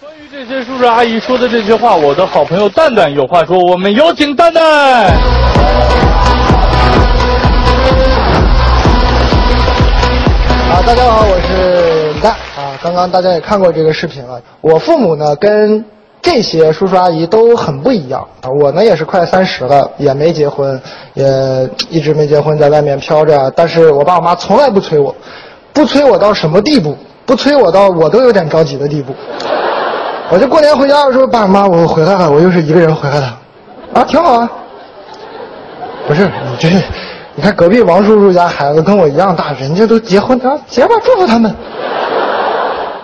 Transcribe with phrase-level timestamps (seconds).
[0.00, 4.62] 关于这些叔叔阿姨说的这些话，我的好朋友蛋蛋有话说，我们有请蛋蛋。
[10.70, 12.78] 啊，大家好，我是李诞啊。
[12.80, 14.40] 刚刚大家也看过这个视频了。
[14.60, 15.84] 我父母呢，跟
[16.22, 18.48] 这些叔叔阿姨都很不一样啊。
[18.48, 20.80] 我呢也是快三十了，也没结婚，
[21.14, 23.50] 也一直没结婚，在外面飘着。
[23.56, 25.12] 但是我爸我妈从来不催我，
[25.72, 26.96] 不催我到什么地步？
[27.26, 29.12] 不催我到我都有点着急的地步。
[30.30, 33.26] 我就过年回家的时候，爸妈我回来了，我又是一个人回来的，
[33.94, 34.50] 啊，挺好啊。
[36.06, 36.68] 不是你这，
[37.34, 41.54] 你看隔壁王叔叔家孩子跟我一样大，人家都结婚啊，结吧，祝福他们。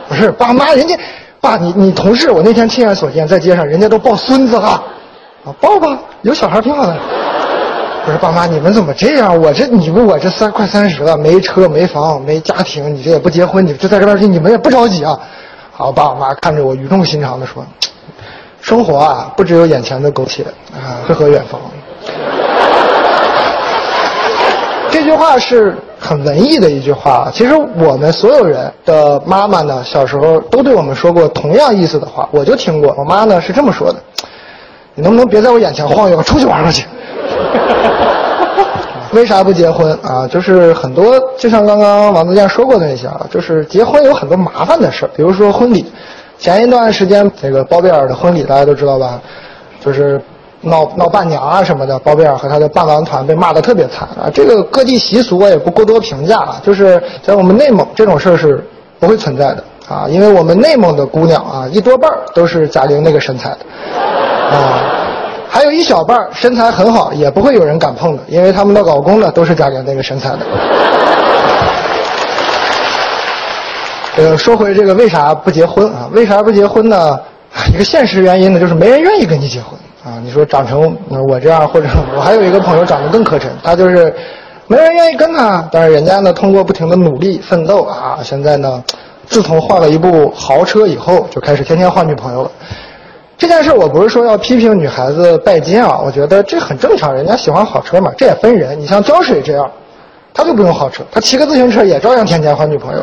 [0.08, 0.94] 不是爸妈，人家
[1.40, 4.68] 爸你你同事，我那天亲眼所见，在街上人家都抱孙子了，
[5.44, 6.94] 啊，抱吧，有小孩挺好的。
[8.04, 9.40] 不是爸妈，你们怎么这样？
[9.40, 15.18] 我这你不我这三快三十了，没车没房没家庭，你这也不结婚，你就在这边去，你们也不着急啊？
[15.76, 17.66] 好，爸我妈看着我语重心长的说
[18.62, 21.60] ：“生活啊，不只有眼前的苟且啊，诗和远方。”
[24.88, 27.28] 这句话是很文艺的一句话。
[27.34, 32.94] 其实我们所有人的妈妈呢，小时候都对我们说过同样意思的话，我就听过。
[32.96, 33.98] 我妈呢是这么说的
[34.94, 36.86] ：“你能不能别在我眼前晃悠，出去玩玩去？”
[39.14, 40.26] 为啥不结婚啊？
[40.28, 45.86] 就是很多，就像刚刚王自健说过的那些啊，就是结婚有很多麻烦的事儿，比如说婚礼。
[46.36, 49.20] 前一段时间那个包贝尔的婚礼大家都知道吧？
[49.82, 50.20] 就是
[50.62, 54.28] 闹闹伴娘啊什么的，包贝尔和他的伴郎团被骂得特别惨啊。
[54.34, 58.66] 这个各地习俗我也不过多评价啊，就是在我们内蒙这种事儿是
[58.98, 65.03] 不会存在的啊，因为我们内蒙的姑娘啊，一多半儿都是贾玲那个身材的啊。
[65.54, 70.38] 还有一小半身材很好，也不会有人敢碰的，因为他们的老公呢都是贾玲那个身材的。
[74.16, 76.08] 呃，说回这个为啥不结婚啊？
[76.10, 77.16] 为啥不结婚呢？
[77.72, 80.18] 一个现实原因呢，就是没人愿意跟你结婚啊。
[80.24, 80.96] 你说长成
[81.28, 84.12] 我这样，或者我还有一个朋友长得更磕碜，他就是
[84.66, 88.82] 没人愿意跟他，但是人家呢通过不停的努力奋斗啊，现在呢，
[89.26, 92.50] 自从换了一部豪车以后，就开始天天换女朋友了。
[93.46, 98.80] 这件事我不是说要批评女孩子拜金啊，我觉得这很正常，人家喜欢好车嘛，这也分人。
[98.80, 99.70] 你像胶水这样，
[100.32, 103.02] 他就不用好车，他骑个自行车也照样天天换女朋友。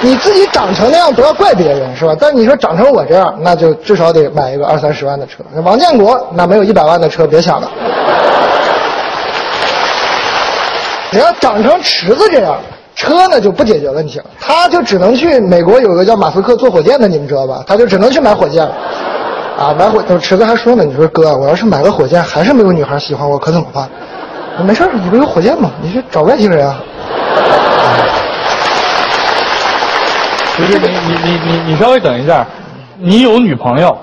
[0.00, 2.16] 你自己长成那样不要怪别人是吧？
[2.18, 5.44] 但你说长成我这样，那就至少得买一个二三十万的车。
[5.62, 7.70] 王建国那没有一百万的车，别想了。
[11.12, 12.56] 你要长成池子这样，
[13.00, 17.64] 车呢就不解决问题了，他就只能去美国有个叫马斯克做火箭的，你们知道吧？
[17.66, 18.70] 他就只能去买火箭了。
[19.58, 23.88] 啊，买火，池子还说呢，你说哥，我要是买个火箭还是没有女孩喜欢我，可怎么办？
[24.66, 25.70] 没事你不有火箭吗？
[25.80, 26.76] 你去找外星人啊。
[30.58, 32.46] 不是你你你你你稍微等一下，
[32.98, 33.96] 你有女朋友？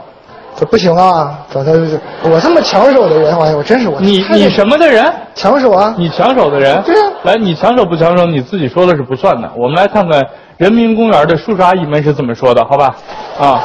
[0.60, 1.38] 这不行啊！
[1.54, 4.00] 找他就是我这么抢手的人，我我真是我。
[4.02, 5.06] 你你什么的人？
[5.36, 5.94] 抢手啊！
[5.96, 6.82] 你抢手的人？
[6.82, 7.12] 对啊。
[7.22, 8.26] 来，你抢手不抢手？
[8.26, 9.48] 你自己说的是不算的。
[9.56, 10.20] 我们来看看
[10.58, 12.96] 人民公园的叔叔阿姨们是怎么说的，好吧？
[13.40, 13.62] 啊，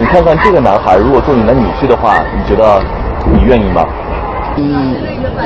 [0.00, 2.82] 你看看这个男孩，如果做你的女婿的话，你觉得
[3.32, 3.86] 你愿意吗？
[4.56, 4.96] 嗯，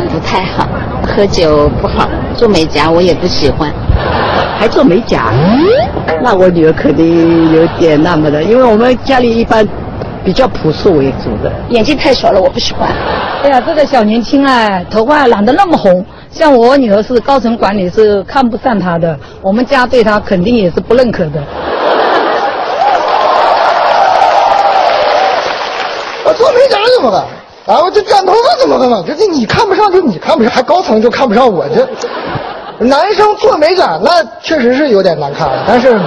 [0.09, 0.67] 不太好，
[1.03, 3.71] 喝酒不好，做美甲我也不喜欢。
[4.59, 5.33] 还做美甲，
[6.23, 9.67] 那我女儿肯定有点那么的，因为我们家里一般
[10.25, 11.53] 比较朴素为主的。
[11.71, 12.89] 眼睛太小了，我不喜欢。
[13.43, 21.43] 哎呀，这个小年轻哎，头发染得那么红，像我女儿是高层管理，是看不上她的，我们家对她肯定也是不认可的。
[26.25, 27.27] 我 做美甲怎么了？
[27.67, 29.05] 啊，我这染头发怎么了嘛？
[29.07, 31.89] 这这你看不上就你看不上，还高层就看不上我这。
[32.83, 36.01] 男生做美甲那确实是有点难看，但是，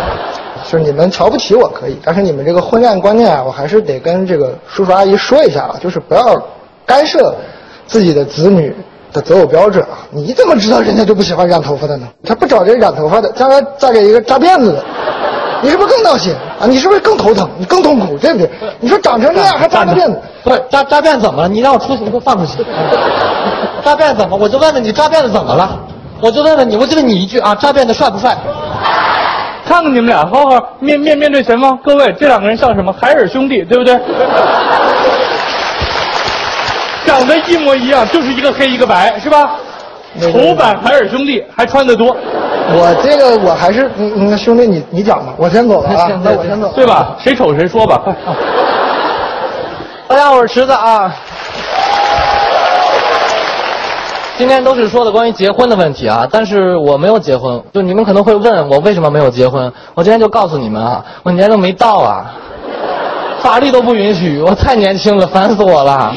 [0.70, 6.42] 就是你们瞧不起我可以，但是你们这个婚恋观念啊，我还是得跟这个叔叔阿姨说一下啊，就是不要
[6.86, 7.36] 干涉
[7.86, 8.76] 自己的子女
[9.12, 10.08] 的择偶标准啊。
[10.12, 12.08] 你怎么知道人家就不喜欢染头发的呢？
[12.26, 14.84] 他不找这染头发的，将来嫁给一个扎辫子的，
[15.62, 16.66] 你是不是更闹心啊？
[16.66, 17.50] 你是不是更头疼？
[17.58, 18.50] 你更痛苦，对不对？
[18.80, 21.50] 你说长成这样还扎个辫子，不是扎扎辫怎么了？
[21.50, 22.64] 你让我出去，你给我放出去。
[23.84, 24.38] 扎辫怎么？
[24.38, 25.80] 我就问问你，扎辫子怎么了？
[26.22, 28.38] 我就问问你，我就问你一句啊，扎辫子帅不帅？
[29.66, 32.92] 看看你们俩，好好面面面对前方，各位，这两个人像什么？
[32.94, 33.98] 海尔兄弟，对不对？
[37.06, 39.52] 长得一模一样，就是一个黑一个白，是吧？
[40.22, 42.16] 丑版海尔兄弟还穿得多。
[42.76, 47.16] 我这个我还是，嗯嗯，兄弟你你讲吧，我先走了啊，那我先走，对吧？
[47.20, 48.14] 谁丑谁说吧，快。
[50.08, 51.12] 大家好，我是池子啊。
[54.36, 57.62] 今天都是说的关于结婚的问题啊，但是我没有结婚。
[57.72, 62.34] 就你们可能会问我为什么没有结婚，我今天就告诉你们啊，我年都没到啊，
[63.42, 66.14] 法律都不允许，我太年轻了，烦死我了。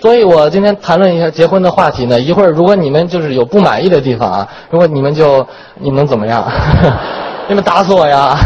[0.00, 5.46] 所以我今天谈论一下结婚的话题呢，一会儿如果你们就是有不满意的地方啊，如果你们就
[5.78, 6.42] 你们怎么样？
[7.48, 8.38] 你们打死我呀！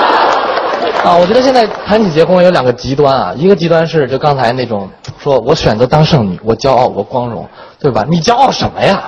[1.04, 4.88] 啊，我觉得现在谈起结婚有两个极端啊，一个极端是就刚才那种
[5.22, 7.46] 说我选择当剩女，我骄傲，我光荣，
[7.78, 8.04] 对吧？
[8.08, 9.02] 你骄傲什么呀？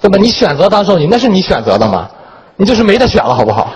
[0.00, 0.16] 对吧？
[0.20, 2.08] 你选择当剩女，那是你选择的吗？
[2.56, 3.68] 你就是没得选了，好不好？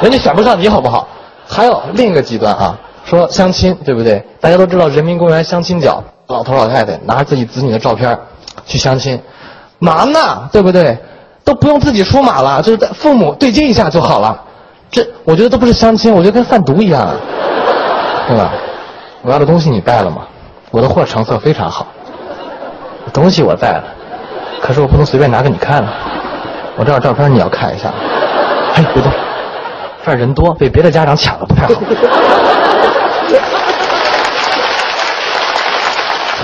[0.00, 1.06] 人家选不上你，好不好？
[1.46, 4.24] 还有另一个极端啊，说相亲，对不对？
[4.40, 8.18] 大家都知道人民公园相亲角，老头老太太拿着自己子女的照片
[8.64, 9.20] 去相亲，
[9.78, 10.48] 嘛呢？
[10.50, 10.96] 对不对？
[11.44, 14.40] 都不用自己出马了，就是父母对接一下就好了。
[14.90, 17.06] 这我觉得都不是相亲，我觉得跟贩毒一样，
[18.26, 18.52] 对吧？
[19.20, 20.22] 我要的东西你带了吗？
[20.74, 21.86] 我的货成色非常好，
[23.12, 23.84] 东西我带了，
[24.60, 25.94] 可是我不能随便拿给你看啊。
[26.76, 27.92] 我这儿照片你要看一下。
[28.74, 29.12] 哎，别动，
[30.04, 31.74] 这儿人多，被别的家长抢了不太好。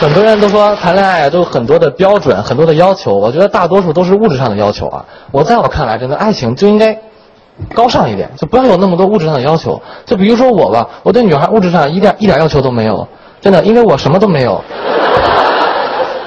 [0.01, 3.13] 很多人都说谈恋爱都有很多的标准，很多的要求。
[3.13, 5.05] 我觉得大多数都是物质上的要求啊。
[5.33, 6.97] 我在我看来，真的爱情就应该
[7.75, 9.83] 高尚一点，就不要有那么多物质上的要求。
[10.07, 13.09] 就比如说我吧，我对女孩物质上一点一点要求都没有，
[13.41, 14.63] 真的，因为我什么都没有。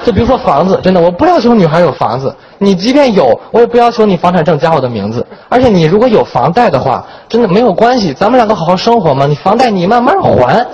[0.04, 2.34] 就比如说房子，真的，我不要求女孩有房子。
[2.58, 5.26] 你即便有，我也不要求你房产证加我的名字。
[5.48, 9.26] 而且你如果有房贷的话，真的没有关系，咱们两个好好生活嘛。
[9.26, 10.66] 你房贷你慢慢还。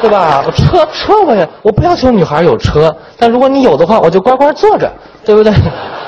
[0.00, 0.44] 对吧？
[0.46, 4.88] 我车车我也我不要求女孩有车，但如果你有的话，我就乖乖坐着，
[5.24, 5.52] 对不对？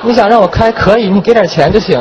[0.03, 1.99] 你想让我开可以，你给点钱就行。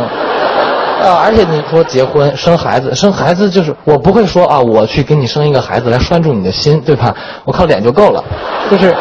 [1.01, 7.13] 啊，而且你说结婚生孩子，生孩子就是我不会说啊，我去给你生一个孩子来拴住你的心，对吧？
[7.43, 8.23] 我靠脸就够了，
[8.71, 8.95] 就是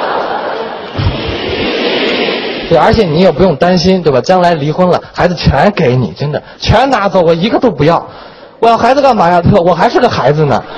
[2.69, 4.21] 对，而且你也不用担心，对吧？
[4.21, 8.05] 将来离婚了，孩子全给你，真的全拿走，我一个都不要。
[8.59, 9.41] 我要孩子干嘛呀？
[9.41, 9.59] 对吧？
[9.65, 10.63] 我还是个孩子呢。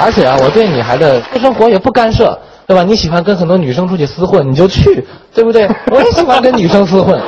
[0.00, 2.84] 而且啊，我对女孩的私生活也不干涉，对吧？
[2.84, 5.02] 你喜欢跟很多女生出去厮混，你就去，
[5.34, 5.66] 对不对？
[5.90, 7.18] 我也喜欢跟女生厮混。